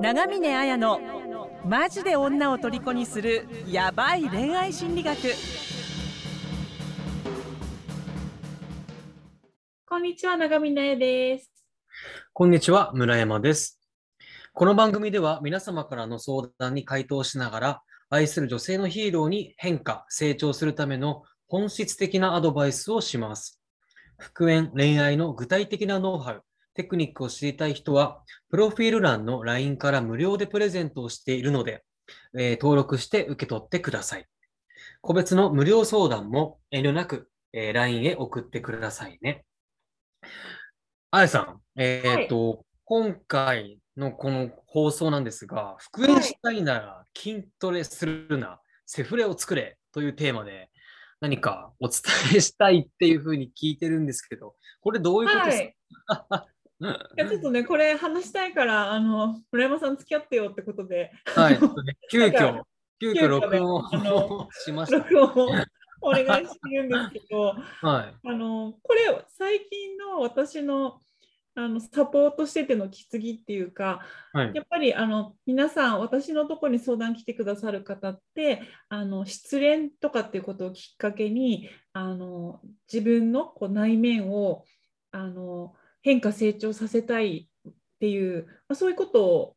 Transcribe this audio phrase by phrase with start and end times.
[0.00, 0.98] 長峰綾の
[1.66, 5.18] マジで女を虜にするヤバい恋愛心理学
[9.86, 11.52] こんにちは、長峰彩です。
[12.32, 13.78] こんにちは、村山です。
[14.54, 23.60] この番組では皆様からの相談に回答しながら、愛する女性のヒーローに変化、成長するための本質的なアドバイスをします。
[24.16, 26.42] 復縁、恋愛の具体的なノウハウ、
[26.80, 31.84] テクニックを知りたい人は、プロフィール欄の LINE から無料でプレゼントをしているので、
[32.38, 34.26] えー登録して受け取ってください。
[35.02, 39.44] 個別の無料相談も遠慮なく、えー LINE へ送ってくださいね。
[41.10, 50.70] あやさん、えーっと、今回のこの放送なんですが、復縁したいなら筋トレするな、セフレを作れというテーマで
[51.20, 52.00] 何かお伝
[52.36, 55.58] えしたいっていうふうに聞いてるんですけど、これどういうことです
[56.06, 56.50] はい。
[56.80, 61.58] いやちょっとね、これ話したいから、あの、村山さん付き合ってよってことで、かはい、
[62.10, 62.64] 急遽 か、
[62.98, 64.98] 急急遽録音を しました。
[64.98, 65.64] 録音を
[66.00, 68.28] お願いしてるんですけど、 はい。
[68.28, 71.00] あの、これ、最近の私の、
[71.56, 74.00] あのサポートしててのきつぎっていうか、
[74.32, 74.52] はい。
[74.54, 84.64] やっぱりあの皆さん、私のところに相談来てくださる方って、あの失恋とかっていうことをきっかけに、あの自分のこう内面を
[85.10, 89.56] あの変化、成長させたいっていう、まあ、そういうこと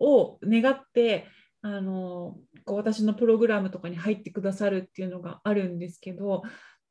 [0.00, 1.26] を願って、
[1.62, 6.42] あのこう私のプログラムとかに入ってくださるっていうのがあるんですけど、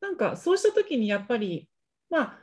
[0.02, 1.70] なんかそうした時にやっぱり、
[2.10, 2.40] まあ、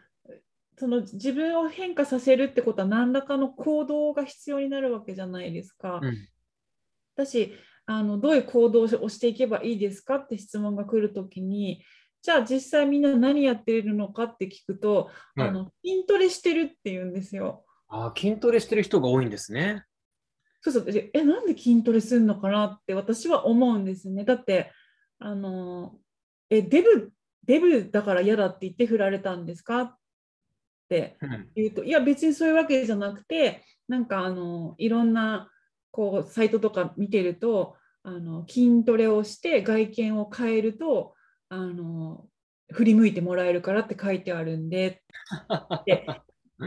[0.79, 6.01] その自分を変化させるってことは何らかの行動が必要になるわけじゃないですか。
[6.03, 6.15] うん
[7.17, 7.53] だし
[7.87, 11.83] あのどういう行動をしていけばいいですかって質問が来るときに
[12.23, 17.65] じゃあ実際みんな何やっているのかって聞くと、はいあの筋トレしてるって言うんですよ。
[17.89, 19.85] あー筋トレしてる人が多いんですね。
[20.63, 24.25] そうそうでえなんで筋トレするのかなって私は思うんですね。
[24.25, 24.73] だって
[25.19, 25.99] あの
[26.51, 27.13] えデブ
[27.47, 29.97] デブだから嫌だって言って振られたんですかっ
[30.89, 35.51] てうん言うといや別にそういうわけじゃなくてなんかあのいろんな
[35.91, 41.15] こうサイトとか見てるとあの筋トレをして外見を変えると
[41.51, 42.27] あの
[42.73, 45.03] 振り向いてもらえるからって書いてあるんで
[45.83, 46.07] って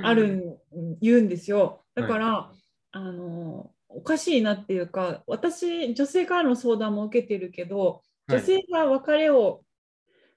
[0.04, 0.58] あるん
[1.02, 1.84] 言うんですよ。
[1.96, 2.52] だから、
[2.92, 8.40] あのおかしいなっていうか私女性からの相談も受けてるけどはい。
[8.40, 9.64] 女性が別れを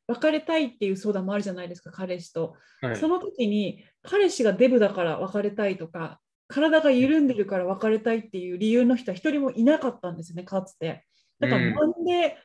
[0.09, 2.55] 別れたいっていう相談もあるじゃないですか彼氏と。
[2.81, 2.97] はい。
[2.97, 11.05] その時に彼氏がデブだから別れたいとか体が緩んでるから別れたいっていう理由の人は一人もいなかったんですねかつて。
[11.41, 11.75] だからうん。
[11.75, 12.37] なんで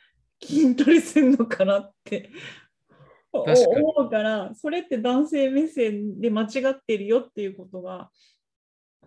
[0.43, 2.31] 筋トレするのかなって、
[3.33, 8.09] 思うからそれって男性目線で間違ってるよっていうことが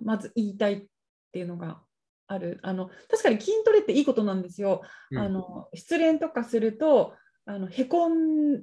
[0.01, 0.87] まず言いたいっ
[1.33, 1.83] ていうのが
[2.27, 2.59] ある。
[2.63, 4.83] あの確かに筋トレっていいことなんですよ。
[5.11, 5.19] うん。
[5.19, 7.15] あの失恋とかすると
[7.45, 8.63] あのへこん、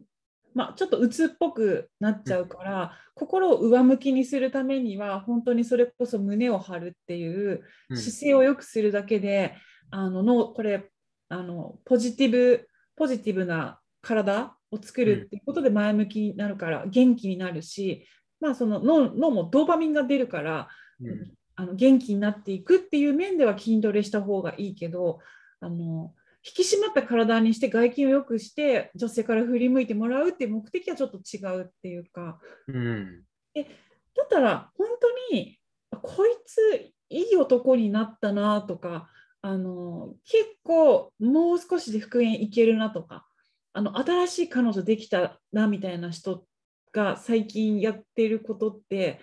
[0.56, 7.98] まあ、ちょっと鬱っぽくなっちゃうから、心を上向きにするためには本当にそれこそ胸を張るっていううん。
[7.98, 9.56] 姿勢を良くするだけで、
[9.92, 10.90] あののこれ
[11.32, 18.06] あのポジティブポジティブな体を作るっていうことで前向きになるから元気になるし、
[18.40, 20.68] まあ、その脳脳もドーパミンが出るから
[21.02, 21.32] うん。
[21.56, 25.20] あの元気になっていくっていう面では筋トレした方がいいけど
[25.60, 32.40] あの引き締まった体にして外見を良くして女性から振り向いてもらうっていう目的はちょっと違うっていうか。
[32.68, 33.24] うん。
[33.54, 33.62] だ
[34.24, 35.60] ったら本当に
[35.92, 39.10] あこいついい男になったなとか
[39.44, 43.26] あの結構もう少しで復縁いけるなとか
[43.74, 46.46] あの新しい彼女できたなみたいな人
[46.92, 49.20] が最近やっていることって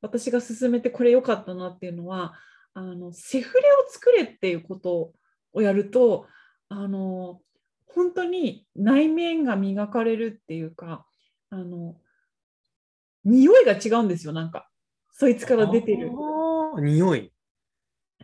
[0.00, 2.34] 私が勧めてこれ良かったなっていうのは
[2.74, 5.12] あのセフレを作れっていうこと
[5.52, 6.26] をやると
[6.68, 7.40] あの
[7.86, 11.06] 本当に内面が磨かれるっていうか
[11.50, 11.96] あの
[13.24, 14.68] 匂いが違うんですよなんか
[15.12, 16.10] そいつから出てる
[16.80, 17.32] 匂い。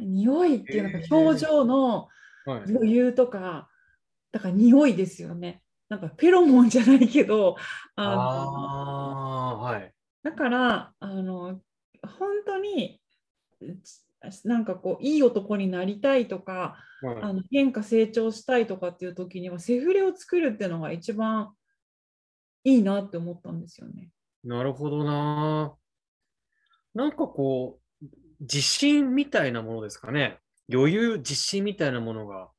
[0.01, 2.09] 匂いっていうのが表情の
[2.45, 2.63] はい。
[2.71, 3.69] 余裕とか
[4.33, 7.57] だから匂いですよねなんかフェロモンじゃないけど
[7.97, 9.93] あのはい。
[10.23, 11.61] だからあの
[12.03, 13.01] 本当に
[14.45, 21.53] なんかこういい男になりたいとかはいあの変化成長したいとかっていう時にはセフレを作るっていうのが一番
[22.65, 24.11] いいなって思ったんですよね。
[24.45, 25.75] なるほどな。
[26.95, 27.88] なんかこう、
[28.41, 30.39] 自信みたいなものですかね。
[30.73, 32.51] 余裕、自信みたいなものが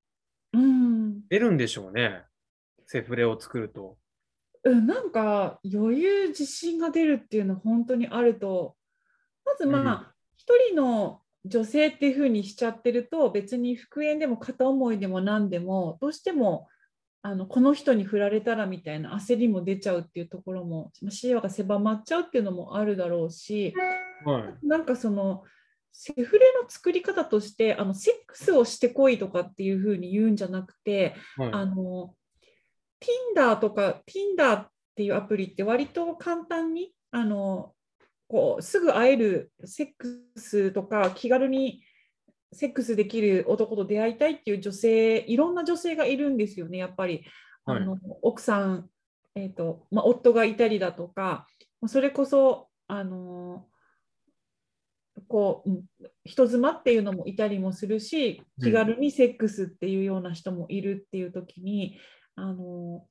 [0.53, 2.23] うん、出るんでしょうね。
[2.85, 3.97] セフレを作ると。
[4.63, 8.75] うんなんか余裕自信が出るっていうのは本当にあると
[9.45, 16.67] まずまあ一、人の女性っていう風にしちゃってると別に復縁でも片思いでも何でもどうしても
[17.21, 23.73] あのこの人に振られたらみたいな焦りも出ちゃうっていうところも視野が狭まっちゃうっていうのもあるだろうし
[24.25, 24.67] はい。
[24.67, 25.43] なんかその
[25.91, 31.51] セフレの作り方としてあのセックスをしてこいとかっていう風に言うんじゃなくてはい。
[31.53, 32.15] あの
[33.35, 37.73] Tinder とか Tinder っていうアプリって割と簡単にあの
[38.27, 41.81] こうすぐ会えるセックスとか気軽に
[42.51, 47.13] セックスできる男と出会いたいっていう女性いろんな女性がいるんですよねやっぱり。
[47.13, 47.23] はい
[47.65, 48.89] あの奥さん、
[49.35, 51.45] えーとまあ、夫がいたりだとか
[51.85, 53.67] それこそあの
[55.29, 55.83] こううん
[56.25, 61.97] 人妻っていうのもいたりもするしうん気軽にセックスっていうような人もいるっていう時に、
[62.35, 63.05] あの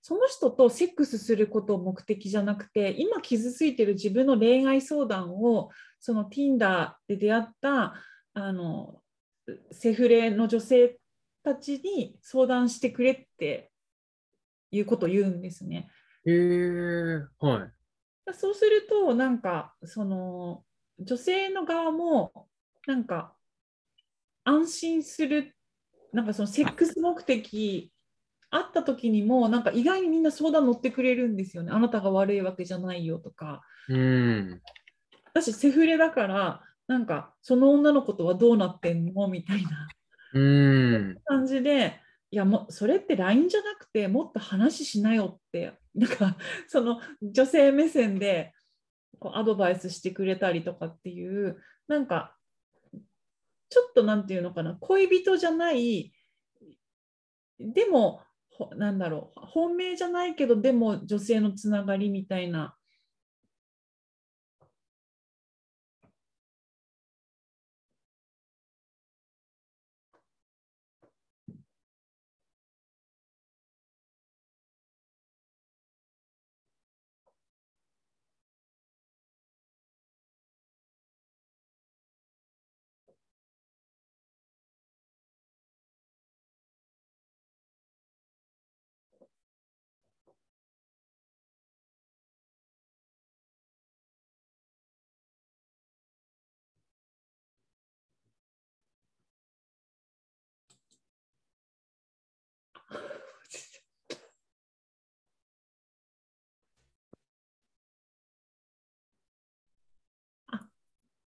[0.00, 5.70] その人とセックスすることを目的じゃなくて今傷ついてる自分の恋愛相談を
[6.00, 7.94] その Tinder で出会った
[8.34, 9.00] あの
[9.70, 10.98] セフレの女性
[11.44, 13.70] たちに相談してくれって
[14.72, 15.88] いうことを言うんですね。
[16.24, 18.34] へえ、はい。
[18.34, 20.64] そうするとなんかその
[21.04, 22.46] 女性の側も
[22.86, 23.34] なんか
[24.44, 25.54] 安心する
[26.12, 27.92] なんかそのセックス目的
[28.50, 34.60] あった時にもなんか意外にみんな相談乗ってくれるんですよねあなたが悪いわけじゃないよとかうん。
[35.32, 39.88] 私セフレだからなんかその女の子とはどうなってんのみたいな
[40.34, 41.18] うん。
[41.24, 41.98] 感じで
[42.30, 46.36] いやもうそれって LINE じゃなくてもっと話しなよってなんか
[46.68, 48.52] その女性目線で
[49.22, 52.34] こうアドバイスしてくれたりとかっていうなんか
[53.68, 56.12] ちょっと何て言うのかな恋人じゃない
[57.60, 58.20] でも
[58.76, 62.74] なんだろう本命じゃないけどでも女性のつながりみたいな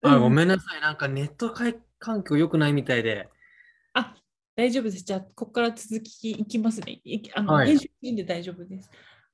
[0.01, 0.81] あ、うんごめんなさい。
[0.81, 1.53] なんかネット
[1.99, 3.29] 環境良くないみたいで。
[3.93, 4.15] あ、
[4.55, 5.03] 大丈夫です。
[5.03, 7.01] じゃあ、ここから続きいきますね。
[7.03, 8.89] いあの、はい編集で大丈夫です。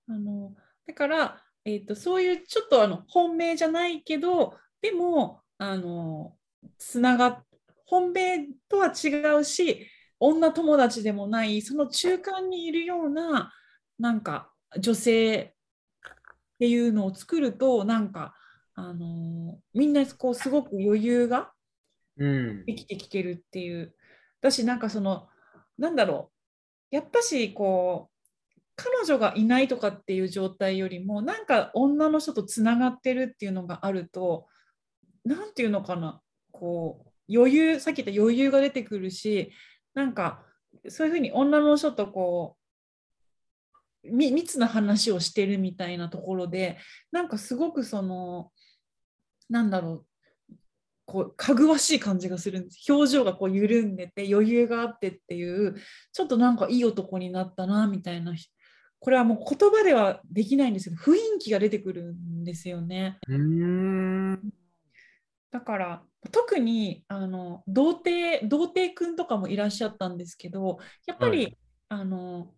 [0.08, 0.54] あの
[0.88, 6.36] だから、えーと、そういうちょっとあの本命じゃないけど、でも、あの
[6.78, 7.46] つながっ
[7.86, 9.10] 本命とは違
[9.40, 9.88] うし、
[10.20, 13.54] 女友達でもない、その中間にいるような、
[14.00, 15.54] なんか女性っ
[16.60, 18.34] ていうのを作ると、なんか、
[18.76, 21.52] あのみんなこうすごく余裕が
[22.18, 22.64] うん。
[22.68, 23.94] 生きてきてるっていう。
[24.42, 25.28] 私なんかその
[25.78, 26.32] なんだろ
[26.92, 26.96] う。
[26.96, 34.48] やっぱしこう彼女がいないとかっていう状態よりもなんか女の人とつながってるっていうのがあると
[35.24, 36.22] なんていうのかな。
[36.52, 39.52] こう余裕さっき言った余裕が出てくるし
[39.94, 40.44] なんか
[40.88, 42.56] そういうふうに女の人とこ
[44.04, 46.78] うみ密な話をしてるみたいなところで
[47.12, 48.52] なんかすごくその
[49.50, 50.06] なんだろう
[51.06, 55.76] こうかぐわしい感じがするんです表情がこう緩んでて余裕があってっていう
[56.12, 58.34] ちょっとなんかいい男になったなみたいな
[59.00, 63.20] これはもう言葉ではできないんですけど雰囲気が出てくるんですよね。
[63.28, 64.42] うーん。
[65.52, 72.52] だから特にあの童貞童貞くんとかもいらっしゃったんですけどやっぱり、はいあの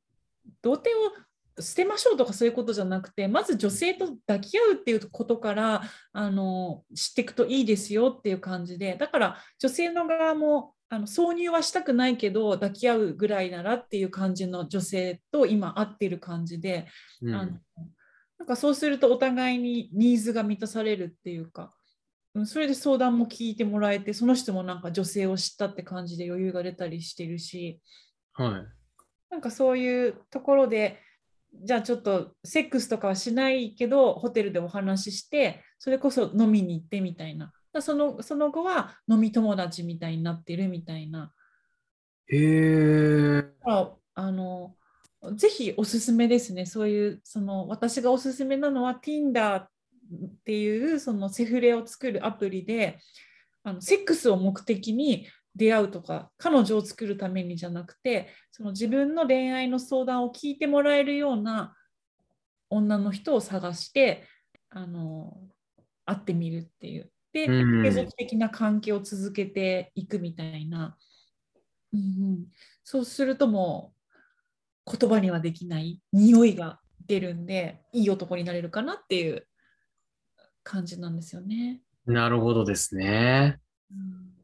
[0.62, 1.12] 童貞を
[1.60, 5.82] 捨てましょうとかそういうことじゃなくてまず女性と抱き合うっていうことから
[6.14, 16.88] あの知っていくといいですよっていう感じでだから女性の側もあの挿入はしたくないけど抱き合うぐらいならっていう感じの女性と今会ってる感じで、
[17.22, 17.52] うんあの
[18.40, 21.74] なんかそうするとお互いにニーズが満たされるっていうか、
[22.36, 27.82] うんそれで相談も聞いてもらえてその人もなんか女性を知ったって感じで余裕が出たりしてるし
[28.34, 28.78] はい。
[29.32, 31.00] なんかそういうところで
[31.64, 41.32] じゃあちょっとセックスとかはしないけどホテルでお話ししてそれこそ飲みに行ってみたいなだそのその後は飲み友達みたいになってるみたいな
[42.28, 43.46] へえ。
[44.16, 44.76] あの
[45.36, 46.66] ぜひおすすめですね。
[46.66, 49.70] そういうその私がおすすめなのは Tinder っ
[50.46, 53.00] ていうそのセフレを作るアプリで
[53.64, 61.76] あのセックスを目的に出会うとか彼女を作るためにじゃなくてその自分の恋愛の相談を聞いてもらえるような
[62.70, 64.28] 女の人を探して
[64.70, 65.38] あの
[66.06, 67.12] 会ってみるっていう。
[67.34, 70.96] で、うん継続的な関係を続けていくみたいな。
[71.94, 72.46] うんうん、
[72.84, 73.94] そうするとも
[74.86, 79.48] う言葉にはできない匂いが出るんでいい男になれるかなっていう
[80.64, 81.82] 感じなんですよね。
[82.06, 83.60] なるほどですね。
[83.92, 84.37] うん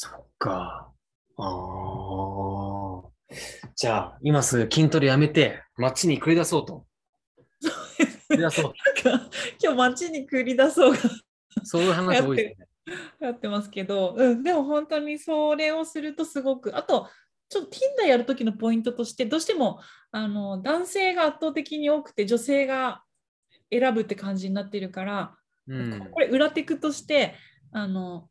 [0.00, 0.92] そっか。
[1.38, 3.34] ああ。
[3.74, 6.86] じゃあ、今すぐ筋トレやめて、街に繰り出そうと。
[8.30, 8.72] 繰り出そう。
[9.04, 10.98] なんか今日街に繰り出そうが
[11.64, 12.96] そういう話多いですね。
[13.18, 17.08] やってますけど、うん、でも本当にそれをするとすごくあと
[17.48, 19.80] ちょっと Tinder やる時のポイントとしてどうしても
[20.12, 23.02] あの男性が圧倒的に多くて女性が
[23.72, 25.34] 選ぶって感じになってるから、
[25.66, 27.34] うんこれ裏テクとして
[27.72, 28.28] あの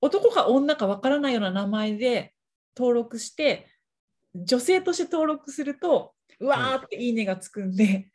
[0.00, 2.34] 男か女かわからないような名前で
[2.76, 3.68] 登録して
[4.34, 8.10] 女性として登録するとうわーっていいねがつくんで、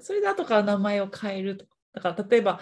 [0.00, 2.60] それで後から名前を変えるとだから例えば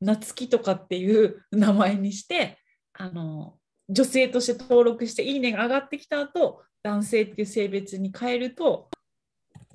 [0.00, 2.58] 夏希とかっていう名前にして
[2.94, 3.54] あの
[3.88, 8.90] 女性として登録していいねが上がってきた後男性っていう性別に変えると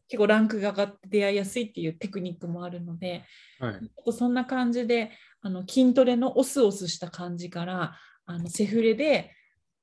[0.09, 3.25] 結構ランクが上がって出会いやすいっていうテクニックもあるので、
[3.59, 4.13] はい。
[4.13, 9.31] そんな感じであの筋トレのオスオスした感じからあのセフレで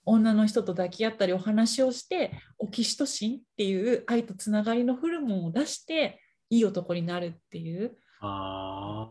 [0.04, 6.20] 女の人と抱き合ったりお話をしてオキシトシンっていう愛とつながりのホルモンを出して
[6.50, 9.10] いい男になるっていうあ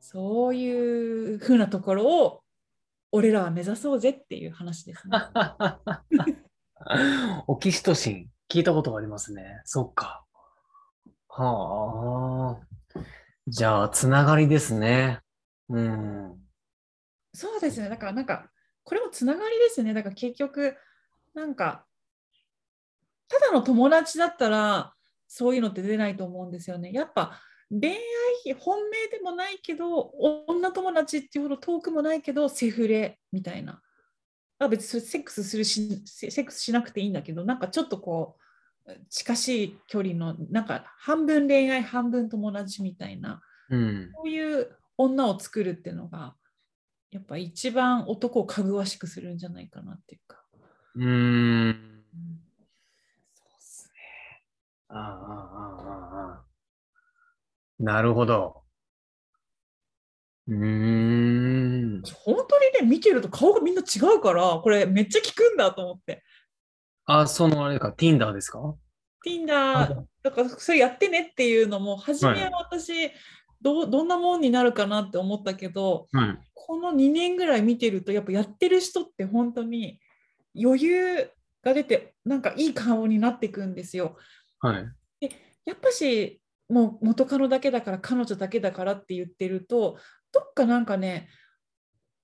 [0.00, 2.40] そういう風なところを
[3.12, 5.18] 俺らは目指そうぜっていう話ですね。
[5.34, 6.02] あ。
[7.46, 9.60] オキシトシン、聞いたことがありますね。
[9.64, 10.24] そっか。
[11.28, 13.00] はあ。
[13.46, 15.20] じゃあ、つながりですね。
[15.68, 16.40] うん。
[17.34, 17.88] そうですね。
[17.88, 18.50] だからなんか、
[18.84, 19.94] これもつながりですね。
[19.94, 20.76] だから結局、
[21.34, 21.86] なんか、
[23.28, 24.94] ただの友達だったら、
[25.28, 26.92] そういうのって出ないと思うんですよね。
[26.92, 27.90] やっぱ、恋
[28.46, 30.12] 愛、本命でもないけど、
[30.48, 33.80] 女友達っていうほど遠くもないけど、セフレみたいな。
[34.58, 38.36] あ別にセックスするし、セセックスしなくていいんだけど、なんかちょっとこ
[38.86, 43.40] う、近しい距離の、なんか半分恋愛、半分友達みたいな。
[43.70, 44.10] うん。
[44.12, 46.34] こういう女を作るっていうのが、
[47.10, 50.44] やっぱ一番男をかぐわしくするんじゃないかなっていうか。
[50.94, 52.04] うーん。
[53.34, 54.44] そうっすね。
[54.88, 55.04] ああ、あ
[56.18, 56.44] あ、ああ。
[57.80, 58.62] なるほど。
[60.46, 62.02] うーん。
[62.24, 66.22] 本当にね、見てると顔がみんな違うから、これめっちゃ効くんだと思って。
[67.06, 68.76] あ、そのあれか、Tinder ですか
[69.26, 73.14] ？Tinder、だからそれやってねっていうのも、初めは私、どう
[73.62, 76.38] どんなもんになるかなって思ったけど、はい。
[76.54, 80.00] この2年ぐらい見てると、やっぱやってる人って本当に
[80.60, 81.30] 余裕
[81.62, 84.16] が出て、なんかいい顔になっていくんですよ。
[84.60, 84.86] はい。
[85.66, 89.98] やっぱしもう元カノだけだから彼女だけだからって言ってると
[90.32, 91.28] どっかなんかね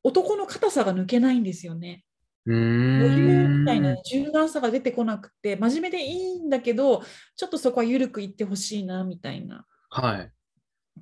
[0.02, 2.04] 男の硬さが抜けないんですよね。
[2.46, 2.62] 余
[3.04, 3.82] 裕みたいん。
[3.82, 7.02] な柔軟さが出てこなくて真面目でいいんだけど
[7.36, 10.32] ちょっとそこは緩くいってほしいなみたいな、はい。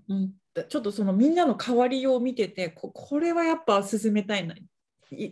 [0.08, 0.32] うん、
[0.68, 4.64] ちょっとそのみんなの変わりようを見ててここれはやっぱ進めたいない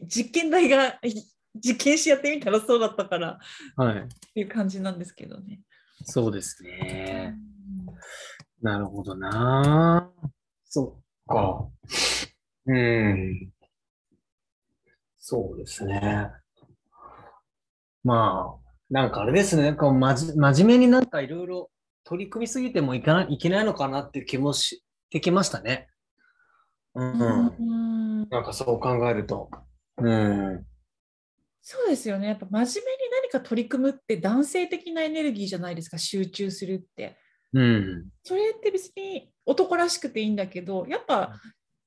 [0.07, 1.15] 実験台がい
[1.55, 3.39] 実験しやってみたらそうだったからっ
[3.77, 4.09] はい。
[4.35, 5.61] ていう感じなんですけどね。
[6.05, 7.37] そうですね。
[8.63, 10.11] なるほどな。
[10.65, 11.69] そっか。
[12.65, 13.53] うん。
[15.19, 16.31] そうですね。
[18.03, 19.75] まあ、なんかあれですね。
[19.75, 21.71] こうまじ真面目になんかいろいろ
[22.05, 25.89] 取り組みすぎてもいかないいけないのかなっていう気もしてきましたね。
[26.95, 27.47] うん。
[27.47, 29.51] うんなんかそう考えると。
[29.99, 30.65] うん。
[31.61, 32.29] そうですよね。
[32.29, 37.17] やっぱ真面目に何か取り組むって男性的なエネルギーじゃないですか、集中するって。
[37.53, 38.09] うん。
[38.25, 41.35] それって別に男らしくていいんだけど、やっぱ、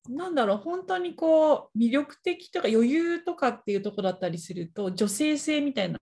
[0.07, 5.99] なんだろう、本当にこう、魅力的とか余裕とかっていうとこだったりすると、女性性みたいな、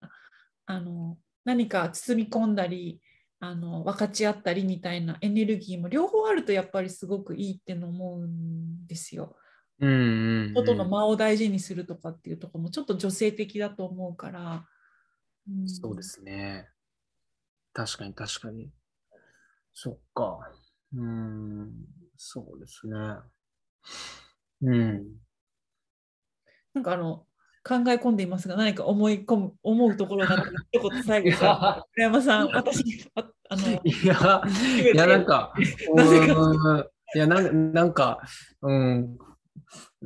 [0.65, 3.01] あの、何か包み込んだり、
[3.45, 9.35] あの分かち合ったりみたいなエネルギーも両方あるとやっぱりすごくいいっての思うんですよ。
[9.79, 10.53] うんうんうん。
[10.53, 14.65] 外の間を大事にするとかっていうところもちょっと女性的だと思うから。
[15.51, 16.69] んそうですね。
[17.73, 18.71] 確かに確かに。
[19.73, 20.39] そっか。
[20.95, 21.71] うーん、
[22.15, 22.95] そうですね。
[24.61, 25.03] うん。
[26.73, 27.25] なんかあの
[27.65, 35.53] 考え込んでいますが何か思い込む思うところがあったら一言最い後からや、村山さん私ああのいや、いやなんか、
[37.15, 38.21] いや、なんなんか、
[38.61, 39.17] うん、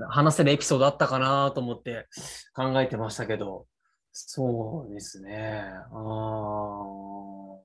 [0.10, 2.08] 話せるエピソードあったかなと思って
[2.54, 3.66] 考えてましたけど、
[4.12, 5.64] そうですね。
[5.92, 7.58] あー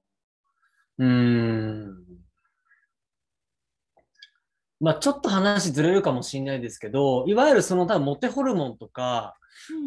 [0.99, 1.97] うーん。
[4.81, 9.37] まあちょっと話ずれるかもしれないですけど、いわゆるその多分モテホルモンとか、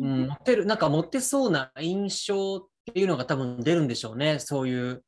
[0.01, 4.39] うん、モテる、なんかモテそうな印象っていうのが多分出るんでしょうね。
[4.39, 5.03] そういう、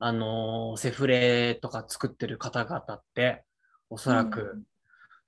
[0.00, 3.44] あのーセフレとか作ってる方々って、
[3.90, 4.40] おそらく。
[4.40, 4.62] うん。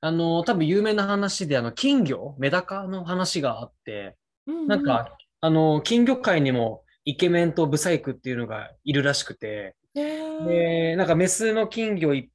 [0.00, 12.31] あのー多分有名な話で、あの、金魚、メダカの話があって、うんなんか、あのー金魚界にもイケメンとブサイクっていうのがいるらしくて、で、なんかメスの金魚一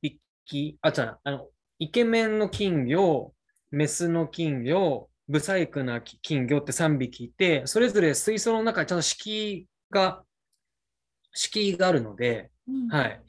[0.46, 1.48] 匹、あ、違うな、あの、
[1.79, 3.34] イケメンの金魚、
[3.72, 10.24] メスの金魚、ブサイクな金魚って3匹いて、それぞれ水槽の中にちゃんと敷居が、
[11.34, 13.22] 敷居があるので、うんはい。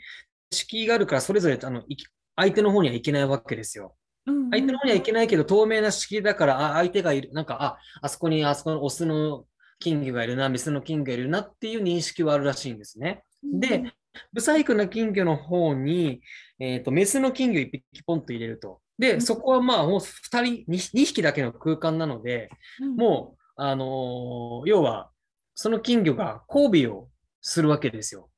[0.50, 1.96] 敷居があるから、それぞれあのい
[2.36, 3.96] 相手の方には行けないわけですよ。
[4.26, 9.44] うん相手の方には行けないけど、透明な敷居だから、あ、相手がいる、なんか、あ、あそこに、あそこのオスの
[9.78, 13.22] 金魚がいるな、メスの金魚がいるなっていう認識はあるらしいんですね。
[13.42, 13.92] で、
[14.32, 16.20] ブサイクな金魚の方に、
[16.58, 18.80] えっと、メスの金魚1匹ポンと入れると。
[18.98, 22.50] で、うんそこはまあ、もう2人、2, 匹だけの空間なので、
[22.80, 25.10] うんもう、あのー要は、
[25.54, 27.08] その金魚が交尾を
[27.48, 28.30] するわけですよ。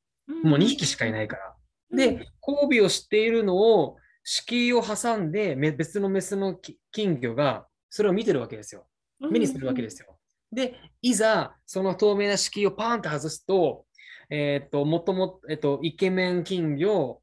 [0.44, 1.54] もう2匹しかいないから。
[1.96, 8.86] で、交尾をしているのを、敷居を挟んで、め別のメスのき金魚がそれを見てるわけですよ。
[9.18, 10.18] 目にするわけですよ。
[10.52, 13.84] で、いざ、その透明な敷居をパーンと外すと、
[14.30, 17.20] えっ、と、もとも、えっ、と、イケメン金魚、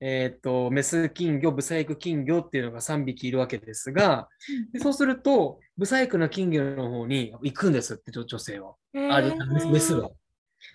[0.00, 4.28] えっ、と、メス金魚、ブサイク金魚っていうのが3匹いるわけですが、
[4.72, 8.74] でそうすると、ブサイクな金魚の方に行くんですって、女女性は。
[9.10, 10.10] あ、でメスメスは。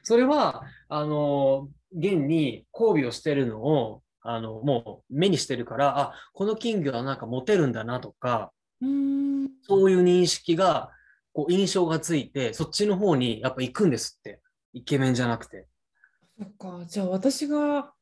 [0.04, 8.52] それは、あの、現に交尾をしてるのを、あの、もう目にしてるから、あ、この金魚はなんかモテるんだなとか、
[8.82, 10.92] うんそういう認識が、
[11.34, 14.42] こう、印象がついて、そっちの方にやっぱ行くんですって。
[14.74, 15.68] イケメンじゃなくて。
[16.38, 17.94] そっか、じゃあ私が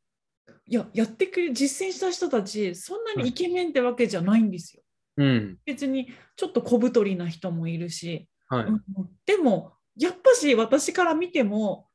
[0.66, 4.84] いややってくれ実践した人たちそんなにイケメンってわけじゃないんですよ。
[5.18, 5.58] うん。
[5.66, 8.66] 別にちょっと小太りな人もいるし、はい。
[8.66, 8.84] うん
[9.26, 11.88] でもやっぱし私から見ても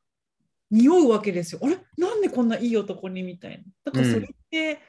[0.70, 1.61] 匂うわけですよ。
[1.62, 1.78] あれ？
[1.96, 3.22] なんでこんないい男に？
[3.22, 3.64] みたいな。
[3.84, 4.80] だからそれって、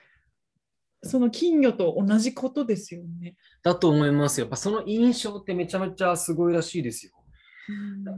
[1.01, 3.35] その金魚と同じことですよね。
[3.63, 4.45] だと思いますよ。
[4.45, 7.13] やっぱその印象ってめちゃめちゃすごいらしいですよ。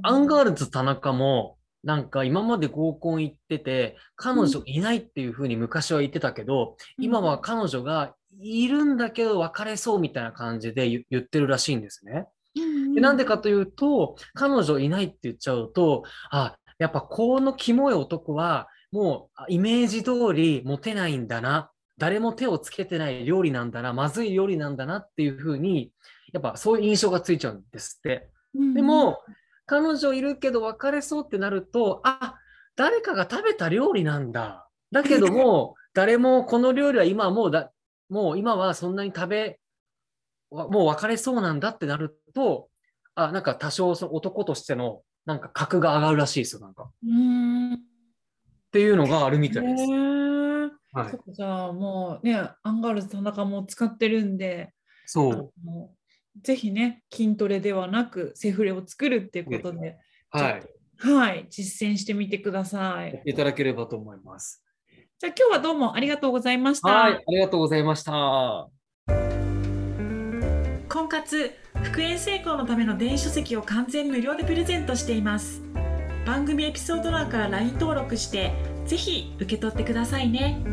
[0.03, 12.27] アンガールズ田中も、なんか今まで合コン行ってて、彼女いないっていうふうに昔は言ってたけど、今は彼女がいるんだけど別れそうみたいな感じで言言ってるらしいんですね。
[12.53, 21.71] でなんでかというと、彼女いないって言っちゃうと、あ、やっぱこのキモい男は、もうあイメージ通りモテないんだな。
[21.97, 23.93] 誰も手をつけてない料理なんだな。
[23.93, 25.91] まずい料理なんだなっていうふうに、
[26.33, 28.29] やっぱそういう印象がついちゃうんですって。
[28.55, 29.19] うんでも、
[29.65, 32.35] 彼女いるけど別れそうってなると、あ、
[32.75, 34.67] 誰かが食べた料理なんだ。
[34.91, 37.71] だけども、 誰もこの料理は今はもうだ、
[38.09, 39.55] もう今はそんなに食べ、わ
[40.51, 42.69] もう別れそうなんだってなると、
[43.15, 46.83] あ、なんか多少その男としてのなんか格が上がるらしいですよ、なんか。
[46.83, 47.79] っうん
[48.71, 49.83] ていうのがあるみたいです。
[50.93, 54.73] はいじゃあもうねアンガールズ田中も使ってるんで
[55.05, 55.53] そう。
[56.41, 59.97] ぜひね筋トレではなくセフレを作るっていうことで、
[60.29, 60.63] はい。
[60.97, 63.21] はい、実践してみてください。
[63.25, 64.63] いただければと思います。
[65.17, 66.89] じゃあ今日はどうもありがとうございました。
[66.89, 67.13] はい。
[67.15, 68.69] ありがとうございました。
[71.11, 71.51] 婚活
[71.83, 75.61] 復縁成功のための電子書籍を完全無料でプレゼントしています。
[76.25, 78.53] 番組エピソード欄から LINE 登録して
[78.85, 80.63] ぜひ受け取ってくださいね。